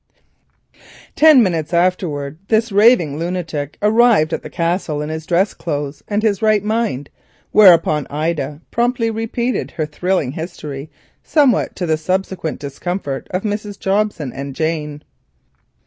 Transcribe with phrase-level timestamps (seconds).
[1.15, 6.41] Ten minutes afterwards this raving lunatic arrived at the Castle in dress clothes and his
[6.41, 7.11] right mind,
[7.53, 10.89] whereon Ida promptly repeated her thrilling history,
[11.21, 13.77] somewhat to the subsequent discomfort of Mrs.
[13.77, 15.03] Jobson and Jane.